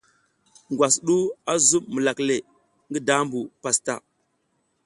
Ngwas 0.71 0.95
du 1.05 1.15
a 1.51 1.53
zuɓ 1.67 1.83
milak 1.93 2.19
le, 2.29 2.35
ngi 2.89 2.99
dambu 3.07 3.39
pastaʼa. 3.61 4.01